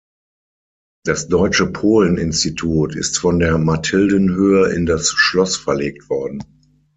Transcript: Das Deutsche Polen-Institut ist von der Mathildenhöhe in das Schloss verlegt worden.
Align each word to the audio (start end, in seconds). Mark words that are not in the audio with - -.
Das 1.05 1.27
Deutsche 1.27 1.67
Polen-Institut 1.67 2.95
ist 2.95 3.19
von 3.19 3.37
der 3.37 3.59
Mathildenhöhe 3.59 4.71
in 4.73 4.87
das 4.87 5.09
Schloss 5.11 5.57
verlegt 5.57 6.09
worden. 6.09 6.41